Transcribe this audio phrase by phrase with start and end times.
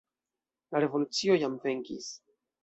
[0.75, 2.09] La revolucio jam venkis.